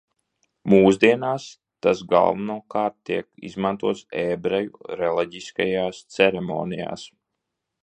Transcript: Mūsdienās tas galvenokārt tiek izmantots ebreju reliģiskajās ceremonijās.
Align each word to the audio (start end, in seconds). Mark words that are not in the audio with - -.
Mūsdienās 0.73 1.43
tas 1.87 2.01
galvenokārt 2.13 2.97
tiek 3.11 3.29
izmantots 3.51 4.03
ebreju 4.23 4.91
reliģiskajās 5.03 6.03
ceremonijās. 6.17 7.09